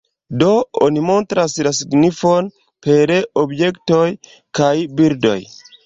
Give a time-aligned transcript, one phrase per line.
[0.43, 0.47] Do:
[0.85, 2.51] oni montras la signifon
[2.89, 3.15] per
[3.45, 4.05] objektoj
[4.63, 5.41] kaj bildoj.